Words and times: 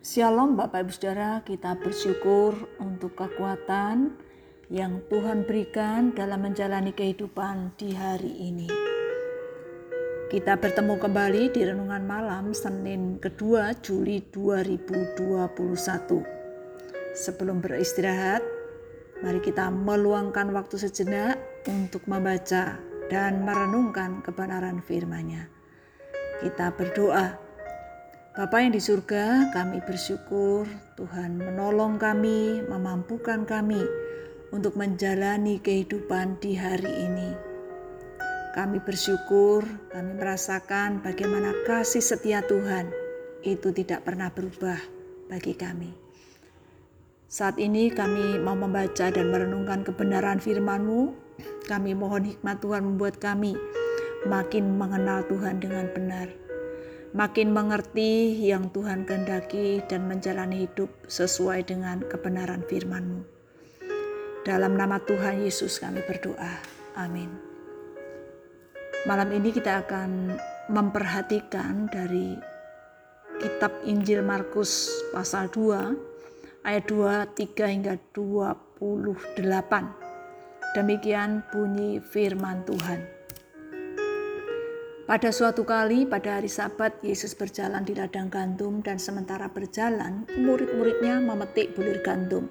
Shalom 0.00 0.56
Bapak 0.56 0.88
Ibu 0.88 0.92
Saudara, 0.96 1.44
kita 1.44 1.76
bersyukur 1.76 2.56
untuk 2.80 3.20
kekuatan 3.20 4.16
yang 4.72 5.04
Tuhan 5.12 5.44
berikan 5.44 6.16
dalam 6.16 6.40
menjalani 6.40 6.96
kehidupan 6.96 7.76
di 7.76 7.92
hari 7.92 8.32
ini. 8.48 8.64
Kita 10.32 10.56
bertemu 10.56 10.96
kembali 10.96 11.52
di 11.52 11.68
renungan 11.68 12.00
malam 12.08 12.56
Senin 12.56 13.20
kedua 13.20 13.76
Juli 13.84 14.24
2021. 14.32 15.60
Sebelum 17.12 17.60
beristirahat, 17.60 18.40
mari 19.20 19.44
kita 19.44 19.68
meluangkan 19.68 20.48
waktu 20.56 20.80
sejenak 20.80 21.36
untuk 21.68 22.08
membaca 22.08 22.80
dan 23.12 23.44
merenungkan 23.44 24.24
kebenaran 24.24 24.80
firman-Nya. 24.80 25.44
Kita 26.40 26.72
berdoa, 26.72 27.49
Bapa 28.30 28.62
yang 28.62 28.70
di 28.70 28.78
surga, 28.78 29.50
kami 29.50 29.82
bersyukur 29.82 30.62
Tuhan 30.94 31.34
menolong 31.34 31.98
kami, 31.98 32.62
memampukan 32.62 33.42
kami 33.42 33.82
untuk 34.54 34.78
menjalani 34.78 35.58
kehidupan 35.58 36.38
di 36.38 36.54
hari 36.54 37.10
ini. 37.10 37.34
Kami 38.54 38.78
bersyukur, 38.86 39.66
kami 39.90 40.14
merasakan 40.14 41.02
bagaimana 41.02 41.50
kasih 41.66 41.98
setia 41.98 42.38
Tuhan 42.46 42.94
itu 43.42 43.74
tidak 43.74 44.06
pernah 44.06 44.30
berubah 44.30 44.78
bagi 45.26 45.58
kami. 45.58 45.90
Saat 47.26 47.58
ini 47.58 47.90
kami 47.90 48.38
mau 48.38 48.54
membaca 48.54 49.10
dan 49.10 49.26
merenungkan 49.34 49.82
kebenaran 49.82 50.38
firman-Mu. 50.38 51.18
Kami 51.66 51.98
mohon 51.98 52.30
hikmat 52.30 52.62
Tuhan 52.62 52.94
membuat 52.94 53.18
kami 53.18 53.58
makin 54.22 54.78
mengenal 54.78 55.26
Tuhan 55.26 55.58
dengan 55.58 55.90
benar 55.90 56.49
makin 57.10 57.50
mengerti 57.50 58.38
yang 58.38 58.70
Tuhan 58.70 59.02
kehendaki 59.02 59.82
dan 59.90 60.06
menjalani 60.06 60.66
hidup 60.66 60.90
sesuai 61.10 61.66
dengan 61.66 62.06
kebenaran 62.06 62.62
firman-Mu. 62.62 63.26
Dalam 64.46 64.78
nama 64.78 65.02
Tuhan 65.02 65.42
Yesus 65.42 65.82
kami 65.82 66.00
berdoa. 66.06 66.54
Amin. 66.96 67.28
Malam 69.04 69.32
ini 69.32 69.50
kita 69.50 69.84
akan 69.84 70.36
memperhatikan 70.70 71.88
dari 71.90 72.36
kitab 73.40 73.72
Injil 73.88 74.22
Markus 74.22 74.88
pasal 75.10 75.48
2 75.50 76.62
ayat 76.64 76.84
2, 76.86 77.26
3 77.32 77.72
hingga 77.74 77.94
28. 78.12 78.80
Demikian 80.76 81.42
bunyi 81.50 81.98
firman 81.98 82.62
Tuhan. 82.62 83.19
Pada 85.10 85.34
suatu 85.34 85.66
kali 85.66 86.06
pada 86.06 86.38
hari 86.38 86.46
sabat 86.46 87.02
Yesus 87.02 87.34
berjalan 87.34 87.82
di 87.82 87.98
ladang 87.98 88.30
gandum 88.30 88.78
dan 88.78 88.94
sementara 88.94 89.50
berjalan 89.50 90.22
murid-muridnya 90.38 91.18
memetik 91.18 91.74
bulir 91.74 91.98
gandum. 91.98 92.46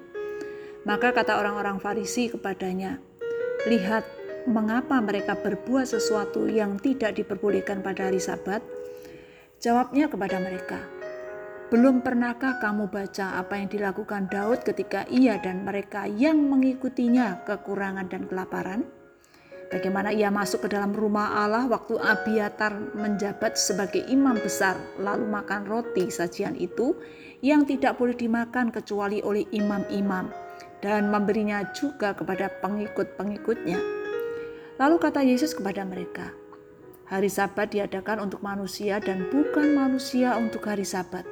Maka 0.84 1.16
kata 1.16 1.40
orang-orang 1.40 1.80
Farisi 1.80 2.28
kepadanya, 2.28 3.00
"Lihat, 3.64 4.04
mengapa 4.44 5.00
mereka 5.00 5.40
berbuat 5.40 5.88
sesuatu 5.88 6.52
yang 6.52 6.76
tidak 6.84 7.16
diperbolehkan 7.16 7.80
pada 7.80 8.12
hari 8.12 8.20
sabat?" 8.20 8.60
Jawabnya 9.64 10.12
kepada 10.12 10.44
mereka, 10.44 10.84
"Belum 11.72 12.04
pernahkah 12.04 12.60
kamu 12.60 12.92
baca 12.92 13.40
apa 13.40 13.56
yang 13.56 13.72
dilakukan 13.72 14.28
Daud 14.28 14.68
ketika 14.68 15.08
ia 15.08 15.40
dan 15.40 15.64
mereka 15.64 16.12
yang 16.12 16.36
mengikutinya 16.52 17.40
kekurangan 17.48 18.12
dan 18.12 18.28
kelaparan?" 18.28 18.99
Bagaimana 19.70 20.10
ia 20.10 20.34
masuk 20.34 20.66
ke 20.66 20.74
dalam 20.74 20.98
rumah 20.98 21.46
Allah 21.46 21.70
waktu 21.70 21.94
Abiatar 22.02 22.74
menjabat 22.98 23.54
sebagai 23.54 24.02
imam 24.10 24.34
besar, 24.42 24.74
lalu 24.98 25.30
makan 25.30 25.70
roti 25.70 26.10
sajian 26.10 26.58
itu 26.58 26.98
yang 27.46 27.70
tidak 27.70 28.02
boleh 28.02 28.18
dimakan 28.18 28.74
kecuali 28.74 29.22
oleh 29.22 29.46
imam-imam, 29.54 30.34
dan 30.82 31.14
memberinya 31.14 31.70
juga 31.78 32.18
kepada 32.18 32.50
pengikut-pengikutnya. 32.66 33.78
Lalu 34.82 34.96
kata 34.98 35.22
Yesus 35.22 35.54
kepada 35.54 35.86
mereka, 35.86 36.34
"Hari 37.14 37.30
Sabat 37.30 37.70
diadakan 37.70 38.26
untuk 38.26 38.42
manusia, 38.42 38.98
dan 38.98 39.30
bukan 39.30 39.78
manusia 39.78 40.34
untuk 40.34 40.66
hari 40.66 40.84
Sabat. 40.84 41.30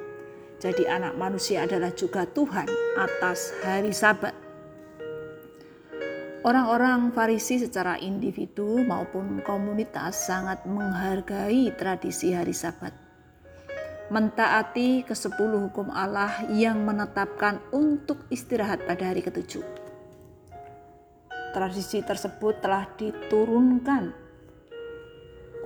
Jadi, 0.62 0.86
Anak 0.86 1.18
Manusia 1.18 1.66
adalah 1.66 1.90
juga 1.90 2.22
Tuhan 2.22 2.70
atas 2.94 3.50
hari 3.66 3.90
Sabat." 3.90 4.47
Orang-orang 6.46 7.10
Farisi 7.10 7.58
secara 7.58 7.98
individu 7.98 8.78
maupun 8.86 9.42
komunitas 9.42 10.30
sangat 10.30 10.62
menghargai 10.70 11.74
tradisi 11.74 12.30
hari 12.30 12.54
Sabat. 12.54 12.94
Mentaati 14.14 15.02
kesepuluh 15.02 15.66
hukum 15.66 15.90
Allah 15.90 16.46
yang 16.54 16.86
menetapkan 16.86 17.58
untuk 17.74 18.22
istirahat 18.30 18.86
pada 18.86 19.10
hari 19.10 19.18
ketujuh. 19.18 19.66
Tradisi 21.50 22.06
tersebut 22.06 22.62
telah 22.62 22.86
diturunkan 22.94 24.14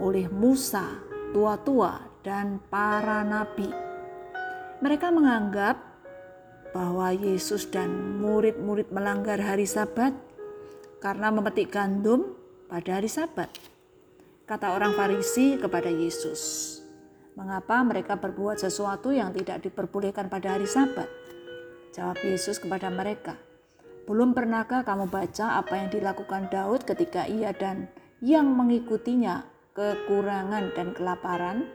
oleh 0.00 0.24
Musa, 0.32 0.88
tua-tua, 1.36 2.00
dan 2.24 2.56
para 2.72 3.20
nabi. 3.20 3.68
Mereka 4.80 5.12
menganggap 5.12 5.76
bahwa 6.72 7.12
Yesus 7.12 7.68
dan 7.68 8.16
murid-murid 8.24 8.88
melanggar 8.88 9.36
hari 9.36 9.68
Sabat 9.68 10.31
karena 11.02 11.34
memetik 11.34 11.74
gandum 11.74 12.38
pada 12.70 13.02
hari 13.02 13.10
Sabat. 13.10 13.50
Kata 14.46 14.78
orang 14.78 14.94
Farisi 14.94 15.58
kepada 15.58 15.90
Yesus, 15.90 16.78
"Mengapa 17.34 17.82
mereka 17.82 18.14
berbuat 18.14 18.62
sesuatu 18.62 19.10
yang 19.10 19.34
tidak 19.34 19.66
diperbolehkan 19.66 20.30
pada 20.30 20.54
hari 20.54 20.70
Sabat?" 20.70 21.10
Jawab 21.90 22.22
Yesus 22.22 22.62
kepada 22.62 22.86
mereka, 22.86 23.34
"Belum 24.06 24.30
pernahkah 24.30 24.86
kamu 24.86 25.10
baca 25.10 25.58
apa 25.58 25.74
yang 25.74 25.90
dilakukan 25.90 26.46
Daud 26.54 26.86
ketika 26.86 27.26
ia 27.26 27.50
dan 27.50 27.90
yang 28.22 28.46
mengikutinya 28.54 29.42
kekurangan 29.74 30.70
dan 30.78 30.94
kelaparan?" 30.94 31.66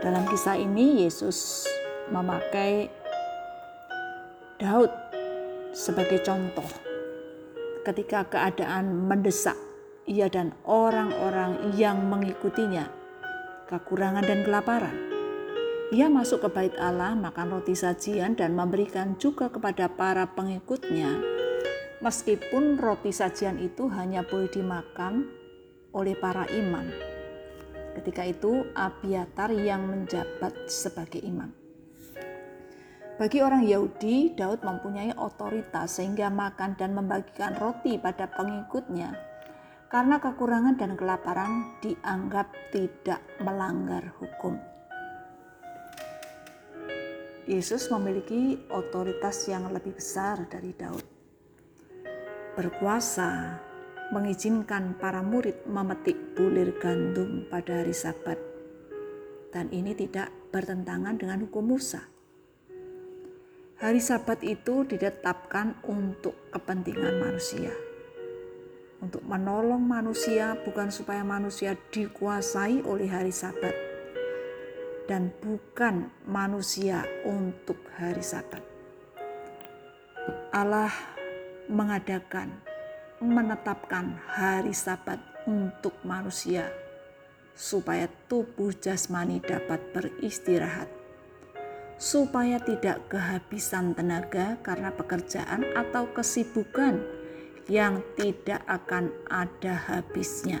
Dalam 0.00 0.24
kisah 0.26 0.56
ini 0.56 1.04
Yesus 1.04 1.68
memakai 2.08 2.88
Daud 4.56 4.90
sebagai 5.76 6.24
contoh 6.24 6.85
ketika 7.86 8.26
keadaan 8.26 9.06
mendesak 9.06 9.54
ia 10.10 10.26
dan 10.26 10.50
orang-orang 10.66 11.70
yang 11.78 12.02
mengikutinya 12.10 12.90
kekurangan 13.70 14.26
dan 14.26 14.42
kelaparan. 14.42 14.94
Ia 15.94 16.10
masuk 16.10 16.42
ke 16.42 16.48
bait 16.50 16.74
Allah, 16.82 17.14
makan 17.14 17.54
roti 17.54 17.78
sajian 17.78 18.34
dan 18.34 18.58
memberikan 18.58 19.14
juga 19.22 19.46
kepada 19.46 19.86
para 19.86 20.26
pengikutnya. 20.34 21.14
Meskipun 22.02 22.74
roti 22.74 23.14
sajian 23.14 23.62
itu 23.62 23.86
hanya 23.94 24.26
boleh 24.26 24.50
dimakan 24.50 25.30
oleh 25.94 26.18
para 26.18 26.42
imam. 26.50 26.90
Ketika 27.94 28.26
itu 28.26 28.66
Abiatar 28.74 29.54
yang 29.54 29.86
menjabat 29.86 30.66
sebagai 30.66 31.22
imam. 31.22 31.65
Bagi 33.16 33.40
orang 33.40 33.64
Yahudi, 33.64 34.36
Daud 34.36 34.60
mempunyai 34.60 35.16
otoritas 35.16 35.96
sehingga 35.96 36.28
makan 36.28 36.76
dan 36.76 36.92
membagikan 36.92 37.56
roti 37.56 37.96
pada 37.96 38.28
pengikutnya 38.28 39.36
karena 39.88 40.20
kekurangan 40.20 40.76
dan 40.76 41.00
kelaparan 41.00 41.80
dianggap 41.80 42.52
tidak 42.76 43.24
melanggar 43.40 44.12
hukum. 44.20 44.60
Yesus 47.48 47.88
memiliki 47.88 48.60
otoritas 48.68 49.48
yang 49.48 49.70
lebih 49.72 49.96
besar 49.96 50.44
dari 50.50 50.76
Daud. 50.76 51.06
Berkuasa 52.52 53.62
mengizinkan 54.12 54.98
para 55.00 55.24
murid 55.24 55.64
memetik 55.64 56.36
bulir 56.36 56.74
gandum 56.82 57.48
pada 57.48 57.80
hari 57.80 57.96
Sabat. 57.96 58.36
Dan 59.54 59.72
ini 59.72 59.96
tidak 59.96 60.28
bertentangan 60.52 61.16
dengan 61.16 61.48
hukum 61.48 61.64
Musa. 61.64 62.15
Hari 63.76 64.00
Sabat 64.00 64.40
itu 64.40 64.88
ditetapkan 64.88 65.76
untuk 65.84 66.32
kepentingan 66.48 67.20
manusia. 67.20 67.68
Untuk 69.04 69.20
menolong 69.20 69.84
manusia 69.84 70.56
bukan 70.64 70.88
supaya 70.88 71.20
manusia 71.20 71.76
dikuasai 71.92 72.80
oleh 72.88 73.04
hari 73.04 73.28
Sabat 73.28 73.76
dan 75.04 75.28
bukan 75.44 76.08
manusia 76.24 77.04
untuk 77.28 77.76
hari 78.00 78.24
Sabat. 78.24 78.64
Allah 80.56 80.88
mengadakan 81.68 82.56
menetapkan 83.20 84.16
hari 84.24 84.72
Sabat 84.72 85.20
untuk 85.44 86.00
manusia 86.00 86.72
supaya 87.52 88.08
tubuh 88.24 88.72
jasmani 88.72 89.36
dapat 89.44 89.84
beristirahat 89.92 90.95
supaya 91.96 92.60
tidak 92.60 93.08
kehabisan 93.08 93.96
tenaga 93.96 94.60
karena 94.60 94.92
pekerjaan 94.92 95.64
atau 95.72 96.04
kesibukan 96.12 97.00
yang 97.66 98.04
tidak 98.14 98.62
akan 98.68 99.10
ada 99.26 99.74
habisnya. 99.74 100.60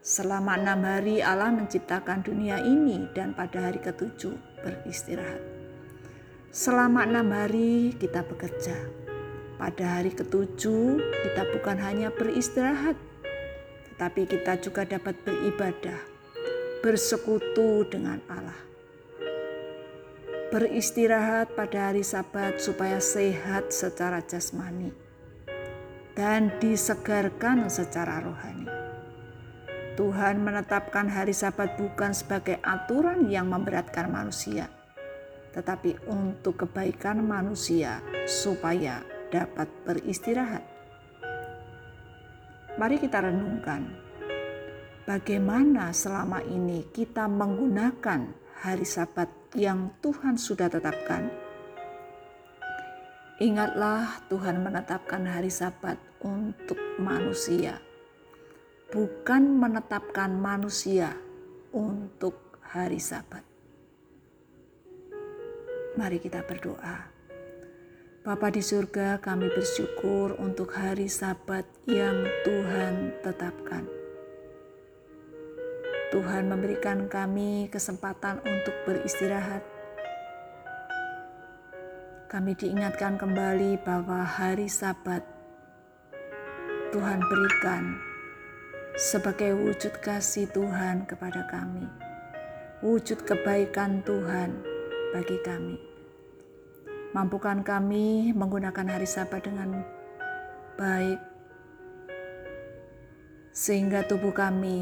Selama 0.00 0.56
enam 0.56 0.80
hari 0.86 1.20
Allah 1.20 1.52
menciptakan 1.52 2.24
dunia 2.24 2.62
ini 2.62 3.10
dan 3.12 3.36
pada 3.36 3.68
hari 3.68 3.82
ketujuh 3.82 4.32
beristirahat. 4.64 5.42
Selama 6.48 7.04
enam 7.04 7.28
hari 7.28 7.92
kita 7.98 8.24
bekerja. 8.24 8.72
Pada 9.58 9.98
hari 9.98 10.14
ketujuh 10.14 11.02
kita 11.02 11.42
bukan 11.50 11.76
hanya 11.82 12.14
beristirahat, 12.14 12.94
tetapi 13.92 14.22
kita 14.30 14.54
juga 14.62 14.86
dapat 14.86 15.18
beribadah, 15.26 15.98
bersekutu 16.78 17.82
dengan 17.90 18.22
Allah. 18.30 18.67
Beristirahat 20.48 21.52
pada 21.52 21.92
hari 21.92 22.00
Sabat 22.00 22.56
supaya 22.56 23.04
sehat 23.04 23.68
secara 23.68 24.24
jasmani 24.24 24.96
dan 26.16 26.56
disegarkan 26.56 27.68
secara 27.68 28.24
rohani. 28.24 28.64
Tuhan 30.00 30.40
menetapkan 30.40 31.04
hari 31.04 31.36
Sabat 31.36 31.76
bukan 31.76 32.16
sebagai 32.16 32.56
aturan 32.64 33.28
yang 33.28 33.52
memberatkan 33.52 34.08
manusia, 34.08 34.72
tetapi 35.52 36.00
untuk 36.08 36.64
kebaikan 36.64 37.20
manusia 37.20 38.00
supaya 38.24 39.04
dapat 39.28 39.68
beristirahat. 39.84 40.64
Mari 42.80 42.96
kita 42.96 43.20
renungkan 43.20 43.84
bagaimana 45.04 45.92
selama 45.92 46.40
ini 46.40 46.88
kita 46.88 47.28
menggunakan 47.28 48.47
hari 48.62 48.86
Sabat 48.86 49.30
yang 49.54 49.90
Tuhan 50.02 50.38
sudah 50.38 50.70
tetapkan. 50.70 51.30
Ingatlah, 53.38 54.22
Tuhan 54.26 54.62
menetapkan 54.62 55.22
hari 55.26 55.50
Sabat 55.50 55.98
untuk 56.22 56.78
manusia 56.98 57.78
bukan 58.88 59.60
menetapkan 59.60 60.32
manusia 60.32 61.12
untuk 61.76 62.56
hari 62.64 62.96
Sabat. 62.96 63.44
Mari 65.96 66.18
kita 66.22 66.40
berdoa. 66.46 67.12
Bapa 68.24 68.48
di 68.52 68.60
surga, 68.60 69.20
kami 69.20 69.48
bersyukur 69.52 70.36
untuk 70.40 70.72
hari 70.76 71.08
Sabat 71.08 71.64
yang 71.88 72.28
Tuhan 72.44 73.24
tetapkan. 73.24 73.97
Tuhan 76.08 76.48
memberikan 76.48 77.04
kami 77.04 77.68
kesempatan 77.68 78.40
untuk 78.40 78.72
beristirahat. 78.88 79.60
Kami 82.32 82.56
diingatkan 82.56 83.20
kembali 83.20 83.76
bahwa 83.84 84.24
hari 84.24 84.72
Sabat 84.72 85.20
Tuhan 86.96 87.20
berikan 87.20 88.00
sebagai 88.96 89.52
wujud 89.52 90.00
kasih 90.00 90.48
Tuhan 90.48 91.04
kepada 91.04 91.44
kami, 91.52 91.84
wujud 92.80 93.28
kebaikan 93.28 94.00
Tuhan 94.00 94.64
bagi 95.12 95.36
kami. 95.44 95.76
Mampukan 97.12 97.60
kami 97.60 98.32
menggunakan 98.32 98.96
hari 98.96 99.04
Sabat 99.04 99.44
dengan 99.44 99.84
baik, 100.80 101.20
sehingga 103.52 104.08
tubuh 104.08 104.32
kami 104.32 104.80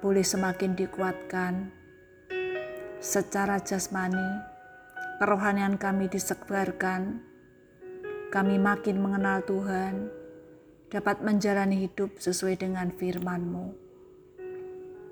boleh 0.00 0.24
semakin 0.24 0.72
dikuatkan 0.72 1.68
secara 3.04 3.60
jasmani, 3.60 4.40
kerohanian 5.20 5.76
kami 5.76 6.08
disebarkan, 6.08 7.20
kami 8.32 8.56
makin 8.56 8.96
mengenal 8.96 9.44
Tuhan, 9.44 10.08
dapat 10.88 11.20
menjalani 11.20 11.84
hidup 11.84 12.16
sesuai 12.16 12.64
dengan 12.64 12.88
firman-Mu. 12.88 13.76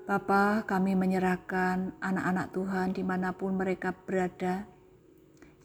Bapa, 0.09 0.65
kami 0.65 0.97
menyerahkan 0.97 1.93
anak-anak 2.01 2.49
Tuhan 2.49 2.87
di 2.97 3.05
mana 3.05 3.29
pun 3.29 3.53
mereka 3.53 3.93
berada 3.93 4.65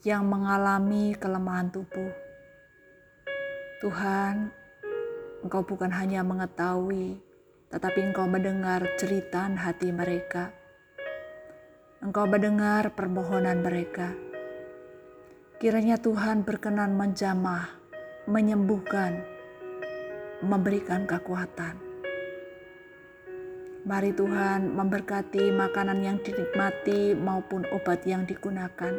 yang 0.05 0.29
mengalami 0.29 1.17
kelemahan 1.17 1.73
tubuh. 1.73 2.13
Tuhan, 3.81 4.53
Engkau 5.41 5.65
bukan 5.65 5.89
hanya 5.89 6.21
mengetahui, 6.21 7.24
tetapi 7.75 8.07
Engkau 8.07 8.31
mendengar 8.31 8.87
cerita 8.95 9.51
hati 9.51 9.91
mereka. 9.91 10.55
Engkau 11.99 12.23
mendengar 12.31 12.95
permohonan 12.95 13.67
mereka. 13.67 14.15
Kiranya 15.59 15.99
Tuhan 15.99 16.47
berkenan 16.47 16.95
menjamah, 16.95 17.67
menyembuhkan, 18.31 19.27
memberikan 20.39 21.03
kekuatan. 21.03 21.83
Mari 23.83 24.15
Tuhan 24.15 24.71
memberkati 24.71 25.51
makanan 25.51 25.99
yang 25.99 26.23
dinikmati 26.23 27.19
maupun 27.19 27.67
obat 27.75 28.07
yang 28.07 28.23
digunakan. 28.23 28.95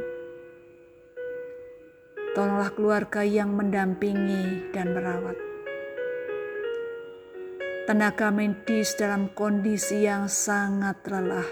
Tolonglah 2.36 2.76
keluarga 2.76 3.24
yang 3.24 3.56
mendampingi 3.56 4.76
dan 4.76 4.92
merawat. 4.92 5.45
Tenaga 7.86 8.34
medis 8.34 8.98
dalam 8.98 9.30
kondisi 9.38 10.10
yang 10.10 10.26
sangat 10.26 11.06
lelah. 11.06 11.46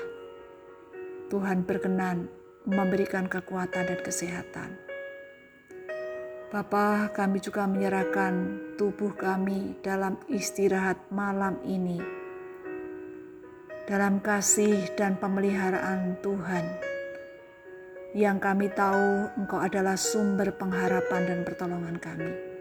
Tuhan 1.29 1.61
berkenan 1.61 2.25
memberikan 2.65 3.29
kekuatan 3.29 3.85
dan 3.85 4.01
kesehatan. 4.01 4.73
Bapa, 6.49 7.13
kami 7.13 7.37
juga 7.37 7.69
menyerahkan 7.69 8.33
tubuh 8.81 9.13
kami 9.13 9.77
dalam 9.85 10.17
istirahat 10.25 10.97
malam 11.13 11.61
ini. 11.69 12.01
Dalam 13.85 14.17
kasih 14.17 14.89
dan 14.97 15.21
pemeliharaan 15.21 16.17
Tuhan, 16.25 16.65
yang 18.17 18.41
kami 18.41 18.73
tahu 18.73 19.29
Engkau 19.37 19.61
adalah 19.61 19.93
sumber 19.93 20.49
pengharapan 20.57 21.29
dan 21.29 21.39
pertolongan 21.45 22.01
kami. 22.01 22.52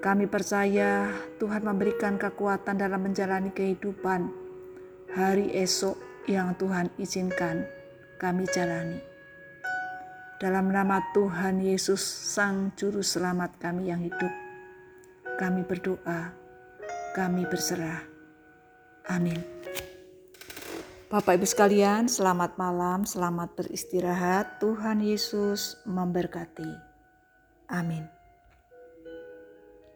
Kami 0.00 0.28
percaya 0.28 1.10
Tuhan 1.40 1.64
memberikan 1.64 2.20
kekuatan 2.20 2.78
dalam 2.78 3.00
menjalani 3.02 3.50
kehidupan 3.50 4.28
hari 5.16 5.50
esok 5.56 5.96
yang 6.28 6.52
Tuhan 6.58 6.92
izinkan 7.00 7.64
kami 8.20 8.44
jalani. 8.50 9.00
Dalam 10.36 10.68
nama 10.68 11.00
Tuhan 11.16 11.64
Yesus, 11.64 12.04
Sang 12.04 12.76
Juru 12.76 13.00
Selamat 13.00 13.56
kami 13.56 13.88
yang 13.88 14.04
hidup, 14.04 14.32
kami 15.40 15.64
berdoa, 15.64 16.28
kami 17.16 17.48
berserah. 17.48 18.04
Amin. 19.08 19.40
Bapak 21.06 21.40
Ibu 21.40 21.46
sekalian, 21.48 22.10
selamat 22.10 22.58
malam, 22.60 23.08
selamat 23.08 23.54
beristirahat. 23.56 24.60
Tuhan 24.60 25.00
Yesus 25.00 25.80
memberkati. 25.88 26.68
Amin. 27.72 28.15